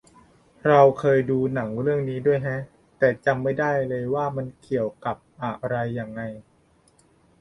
[0.67, 2.61] เราเคยดูหนังเรื่องนี้ด้วยแฮะ
[2.99, 6.21] แต่จำไม่ได้เลยว่ามันเกี่ยวกับอะไรยังไง